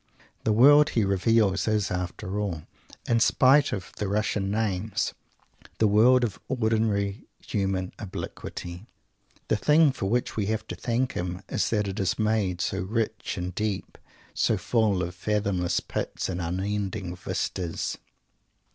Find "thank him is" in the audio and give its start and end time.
10.75-11.69